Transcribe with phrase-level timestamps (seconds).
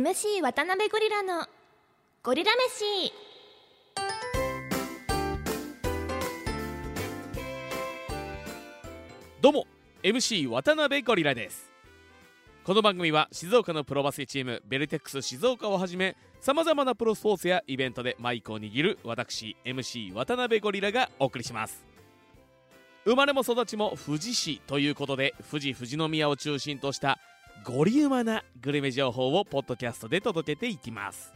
[0.00, 1.44] MC 渡辺ゴリラの
[2.22, 3.12] ゴリラ飯。
[9.42, 9.66] どうも
[10.02, 11.70] MC 渡辺ゴリラです。
[12.64, 21.84] この番組は静岡のプロバスケチームベルテックス静岡をはじめさまざまなプロスポーツやイベントでマイクを握る私 MC 渡辺ゴリラがお送りします。
[23.04, 27.18] 生まれも育ちも富士市ということで富士富士宮を中心とした
[27.62, 31.34] ゴリウマなグルメ情報をポッドキャストで届けていきます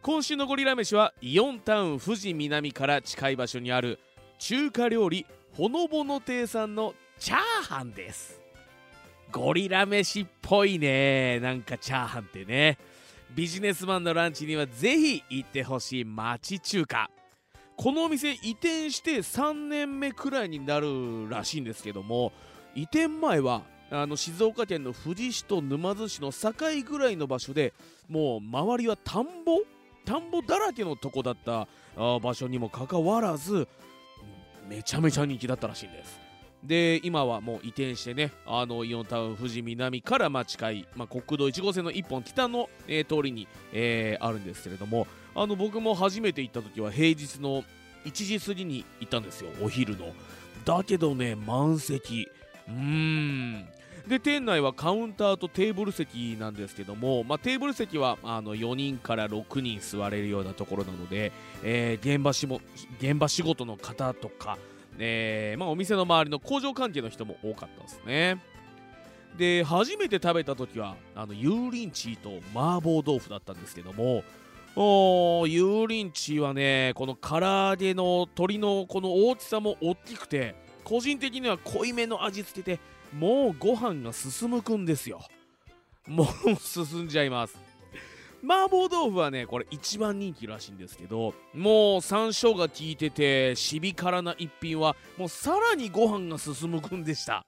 [0.00, 3.98] 今週のゴリラ飯はイオンタウン富士南から近い場所にある
[4.38, 8.40] 中華料理ほのぼの亭さんのチャーハンです
[9.30, 12.78] ゴリラ飯っぽいねなんかチャーハンってね
[13.34, 17.10] ビジネスマンのランチにはぜひ行ってほしい町中華
[17.76, 22.32] このお店移転して3年目くらいになるらしいんですけども
[22.78, 26.52] 移転前はあの静岡県の富士市と沼津市の境
[26.88, 27.74] ぐらいの場所で
[28.08, 29.58] もう周りは田んぼ
[30.04, 33.66] 田んぼだらけのとこだった場所にもかかわらず
[34.68, 36.20] めちゃめちゃ人気だったらしいんです。
[36.62, 47.64] で今はもう移転してねあのイオンタウン富士南からまあ近い、まあ、国道1号線の1本北の、えー通りに、えーあるんですけれどもあの僕も初めて行った時は平日の
[48.04, 50.12] 1時過ぎに行ったんですよお昼の。
[50.64, 52.28] だけどね満席。
[52.68, 53.68] うーん。
[54.08, 61.30] で店内はカウンターとテーブル席なんですけども、まあ、テーブル席はあの4人から6人座れるようなところなので、
[61.62, 62.60] えー現場しも
[62.98, 64.56] 現場仕事の方とか、
[64.98, 68.42] えーまあ、お店の周りの工場関係の人も多かったですね。
[69.36, 74.24] で初めて食べた時はあの油淋鶏と麻婆豆腐だったんですけども
[74.74, 80.54] おー油淋鶏はねこの唐揚げの鶏のこの大きさも大きくて
[80.88, 82.80] 個人的には濃いめの味付けで
[83.12, 85.20] もうご飯が進むくんですよ。
[86.08, 87.58] もう進んじゃいます。
[88.42, 97.44] 麻婆豆腐はねこれ一番人気らしいんですけどもう山椒が効いててシビ辛な一品はもうさらにご飯が進むくんでした。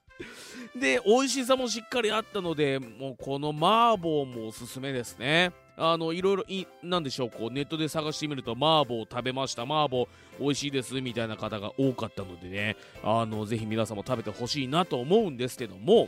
[0.75, 5.51] で美味しさもしっかりあったのでもうこの麻婆もおすすめですね。
[5.77, 10.05] あのいろいろいなんでしょうこうネットで探してみると麻婆食べました麻婆
[10.39, 12.77] 美味しいですみたいな方が多かったのでね。
[13.03, 16.07] あのぜひ皆さんも食べてほしいなと思うんですけども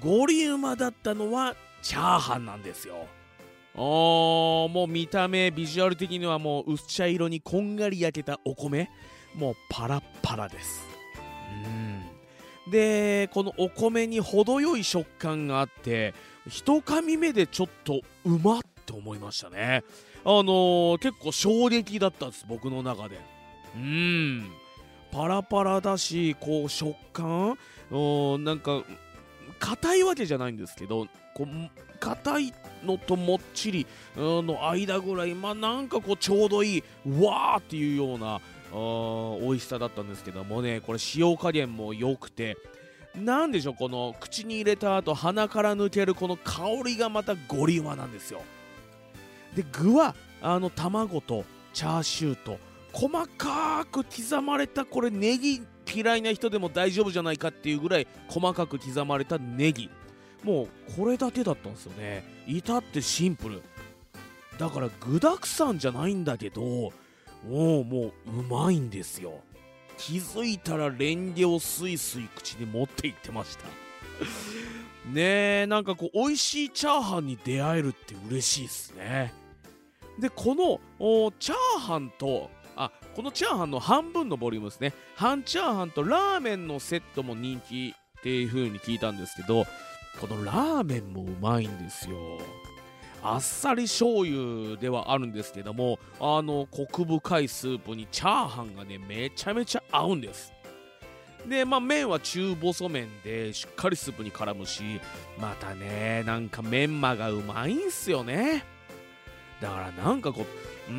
[0.00, 3.06] ゴリウマだったのはチャーハンなんですよ。
[3.74, 8.90] あーもう見た目ビジュアル的にはもう薄茶色にこんがり焼けたお米
[9.34, 10.84] もうパラッパラです。
[11.64, 12.17] うん。
[12.70, 16.14] でこのお米に程よい食感があって
[16.48, 19.84] 一噛み目でちょっとうまって思いましたね。
[20.24, 23.18] あのー結構衝撃だったんです僕の中で。
[23.76, 24.50] うん。
[25.10, 27.56] パラパラだしこう食感
[27.90, 28.82] うんなんか
[29.58, 31.46] 硬いわけじゃないんですけどこう
[31.98, 33.86] 硬いのともっちり
[34.16, 36.82] の間ぐらいまあなんかこうちょうどいい
[37.20, 38.40] わーっていうような
[38.72, 42.56] 美味しさだったんですけどもねこれ塩加減も良くて。
[43.16, 48.42] なんでしょうこの口に入れた後鼻から抜けるこの香りがまたゴリウマなんですよ。
[49.56, 52.58] で具はあの卵とチャーシューと
[52.92, 55.62] 細かく刻まれたこれネギ
[55.92, 59.90] 嫌いな人でも大丈夫じゃないかっていうぐらい細かく刻まれたネギ。
[60.44, 62.24] もうこれだけだったんですよね。
[62.46, 63.62] 至ってシンプル。
[64.58, 66.92] だから具だくさんじゃないんだけど
[67.46, 69.40] もうもううまいんですよ。
[69.96, 73.64] 気づいたらレンゲをスイスイ口に持っていってました。
[75.10, 79.32] ねえなんかこう美味しいチャーハンに出会えるって嬉しいですね。
[80.18, 80.80] でこの
[81.38, 84.92] チャーハンとあこのチャーハンの半分のボリュームですね。
[85.16, 89.64] 半チャーハンとラーメンのセットも人気っていう風に聞いたんですけど
[90.20, 92.16] このラーメンもうまいんですよ。
[93.22, 100.52] あっさり醤油ではあるんですけどもあのコク深いスープにチャーハンがねめちゃめちゃ合うんです。
[101.48, 104.82] でまあ麺は中細麺でしっかりスープに絡むし
[105.40, 108.64] またねなんかメンマがうまいんすよね。
[109.60, 110.96] だからなんかこううー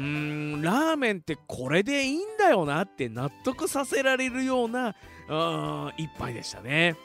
[0.57, 4.95] んラーメンってこれでいいんだよなって納得させられるような
[5.29, 6.95] うん一杯でしたね。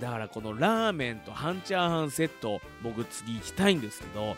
[0.00, 4.36] だからこのラーメンと半チャーハンセット僕次行きたいんですけど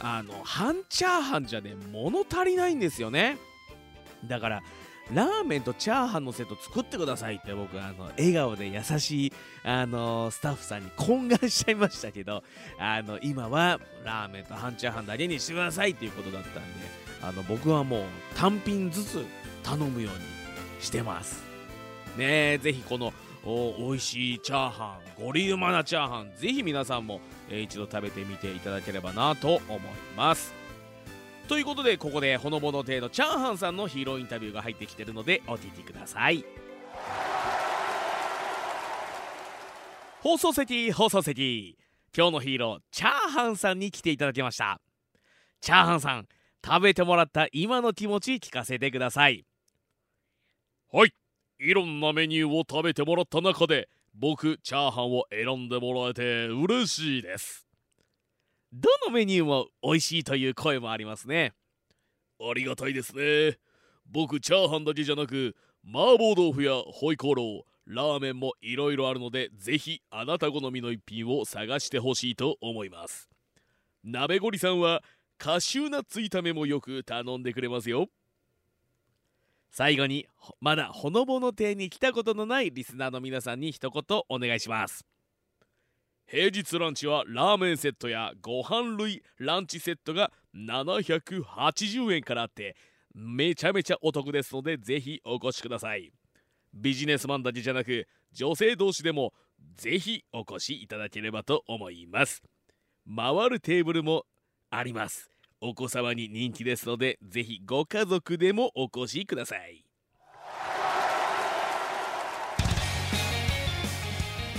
[0.00, 3.38] あの半チャーハンじゃね物足りないんですよね。
[4.26, 4.62] だから
[5.12, 9.32] ラーメンとチャーハンのセット作ってくださいって僕あの笑顔で優しい
[9.64, 12.44] あのスタッフさんに懇願しちゃいましたけど
[12.78, 16.60] あの今はラーメンと半チャーハンだけにしてくださいっていうことだったんで
[17.22, 18.04] あの僕はもう
[18.36, 19.24] 単品ずつ
[19.64, 20.20] 頼むように
[20.80, 21.42] してます。
[22.16, 23.12] ねえぜひこの
[23.44, 29.80] お美味しいチャーハンゴリウマなチャーハンぜひ皆さんも、えー一度食べてみていただければなと思い
[30.16, 30.52] ます。
[31.48, 36.44] ということでここでほのぼの亭のチャーハンさんのヒーローインタビューが入ってきてるのでお聞きください。
[40.22, 41.76] 放送席放送席。
[42.16, 44.80] 今日のヒーローチャーハンさんに来ていただきました。
[45.60, 46.26] チャーハンさん
[46.64, 49.44] 食べてもらった今の気持ち聞かせてください。
[50.92, 51.14] はい。
[51.62, 57.66] いろんなメニューを食べてもらった中で僕チャーハンを選んでもらえて嬉しいです。
[58.72, 61.52] どのメニューも美味しいという声もありますね。
[62.40, 63.58] ありがたいですね。
[64.10, 65.54] 僕チャーハンだけじゃなく
[65.84, 73.28] 麻婆豆腐やホイコーローラーメンもいろいろあるのでぜひあなた好みの一品を探してほしいと思います。
[74.02, 75.02] 鍋ゴリさんは
[75.36, 78.08] カシューナッツ炒めもよく頼んでくれますよ
[79.70, 80.26] 最後に
[80.60, 85.06] まだほのぼの亭に来たことのないリスナーの皆さんに一言お願いします。
[86.26, 92.76] 平日ランチはラーメンセットやご飯類ランチセットが780円からあって
[93.14, 96.12] めちゃめちゃお得ですのでぜひお越しください。
[96.72, 99.32] ビジネスマンだけじゃなく女性同士でも
[99.76, 102.42] ぜひお越しいただければと思います。
[103.04, 104.24] 回るテーブルも
[104.70, 105.30] あります。
[105.62, 109.84] お子様に人気ですのでぜひご家族でもお越しください。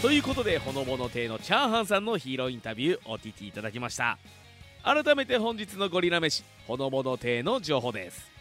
[0.01, 4.17] ということでほのぼの亭のチャーハンさんのヒーローインタビューお聞きいただきました。
[4.83, 8.31] 改めて本日のゴリラ飯ほのぼの亭の情報です。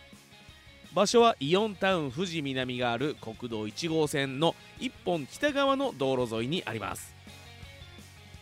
[0.94, 7.19] 場所はイオンタウン富士南がある国道1号線の一本北側の道路沿いにあります。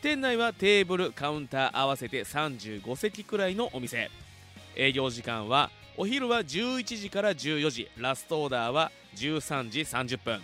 [0.00, 4.10] 店内はテーブルカウンター合わせて35席くらいのお店。
[4.76, 7.88] 営業時間はお昼は11時から14時。
[7.96, 10.40] ラストオーダーは13時30分。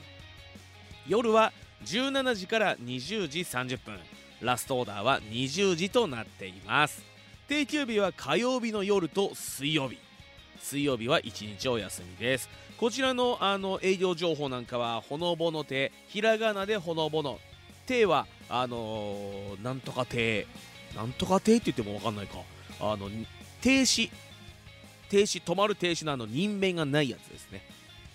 [1.06, 1.52] 夜は
[1.84, 3.96] 17時から20時30分。
[4.40, 7.04] ラストオーダーは20時となっています。
[7.46, 9.98] 定休日は火曜日の夜と水曜日。
[10.58, 12.48] 水曜日は1日お休みです。
[12.76, 17.38] こちらのあの営業情報なんかはほのぼの亭ひらがなでほのぼの。
[17.86, 18.26] 亭は
[18.60, 20.46] あのーなんとか亭。
[20.94, 22.38] なんとか亭って言っても分かんないか。
[22.80, 23.10] あの
[23.60, 24.10] 停止。
[25.10, 27.62] 停止止まる停止のあの人面がないやつですね。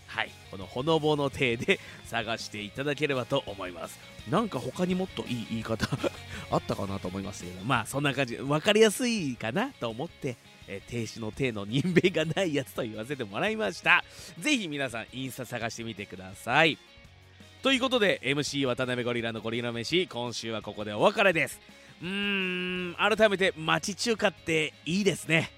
[0.07, 0.31] はい。
[0.49, 3.99] このほのぼの亭で 探していただければと思います。
[4.29, 5.85] なんか他にもっといい言い方
[6.51, 7.63] あったかなと思いましたけど。
[7.65, 8.37] まあそんな感じ。
[8.37, 10.37] 分かりやすいかなと思って
[10.69, 14.05] え停止の停の人名がないやつと言わせてもらいました。
[14.39, 16.77] ぜひ皆さんインスタ探してみてください。
[17.61, 21.59] ということで MC 渡辺ゴリラのゴリラ飯今週はここでお別れです。
[22.01, 25.51] うーん改めて町中華っていいですね。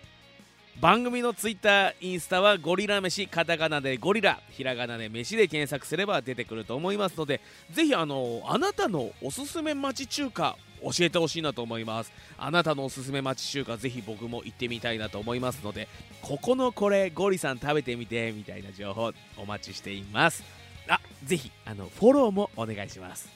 [0.80, 7.40] 番組のツイッターインスタはゴリラ飯カタカナでゴリラひらがなで飯で検索すれば出てくると思いますので
[7.70, 12.12] ぜひあのあなたのおすすめ町中華教えてほしいなと思います。
[12.36, 15.88] あなたのおすすめ町中華ぜひ僕も行ってみたいなと思いますので
[16.24, 20.61] ここのこれゴリさん食べてみてみたいな情報お待ちしています。
[21.24, 23.30] ぜひあのフォローもお願いします。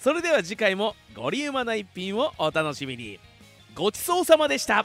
[0.00, 3.18] それでは次回もゴリウマな一品をお楽しみに。
[3.74, 4.84] ごちそうさまでした。